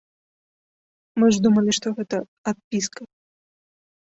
[1.23, 2.15] Мы ж думалі, што гэта
[2.55, 3.01] адпіска.